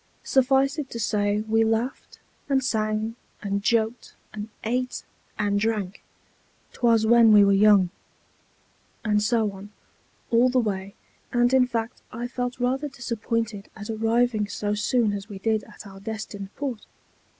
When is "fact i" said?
11.67-12.27